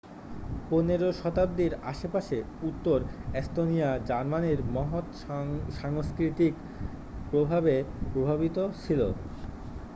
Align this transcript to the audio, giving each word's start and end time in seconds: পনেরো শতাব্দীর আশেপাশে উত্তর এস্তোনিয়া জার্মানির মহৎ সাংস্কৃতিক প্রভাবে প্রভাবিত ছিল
পনেরো 0.69 1.09
শতাব্দীর 1.19 1.73
আশেপাশে 1.83 2.37
উত্তর 2.69 2.99
এস্তোনিয়া 3.33 3.89
জার্মানির 4.07 4.59
মহৎ 4.71 5.05
সাংস্কৃতিক 5.77 6.53
প্রভাবে 7.31 7.75
প্রভাবিত 8.05 8.57
ছিল 8.81 9.01